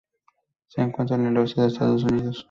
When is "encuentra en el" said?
0.81-1.37